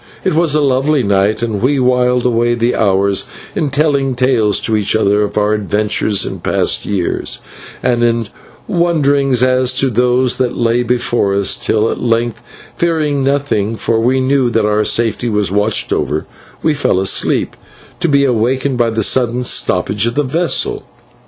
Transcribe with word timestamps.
It 0.23 0.33
was 0.33 0.55
a 0.55 0.61
lovely 0.61 1.03
night 1.03 1.43
and 1.43 1.61
we 1.61 1.79
whiled 1.79 2.25
away 2.25 2.55
the 2.55 2.73
hours 2.73 3.25
in 3.53 3.69
telling 3.69 4.15
tales 4.15 4.59
to 4.61 4.75
each 4.75 4.95
other 4.95 5.21
of 5.21 5.37
our 5.37 5.53
adventures 5.53 6.25
in 6.25 6.39
past 6.39 6.87
years, 6.87 7.37
and 7.83 8.01
in 8.03 8.27
wonderings 8.67 9.43
as 9.43 9.75
to 9.75 9.91
those 9.91 10.37
that 10.37 10.57
lay 10.57 10.81
before 10.81 11.35
us, 11.35 11.55
till 11.55 11.87
at 11.91 12.01
length, 12.01 12.41
fearing 12.75 13.23
nothing, 13.23 13.75
for 13.75 13.99
we 13.99 14.19
knew 14.19 14.49
that 14.49 14.65
our 14.65 14.83
safety 14.83 15.29
was 15.29 15.51
watched 15.51 15.93
over, 15.93 16.25
we 16.63 16.73
fell 16.73 16.99
asleep, 16.99 17.55
to 17.99 18.07
be 18.09 18.25
awakened 18.25 18.79
by 18.79 18.89
the 18.89 19.03
sudden 19.03 19.43
stoppage 19.43 20.07
of 20.07 20.15
the 20.15 20.23
vessel. 20.23 20.81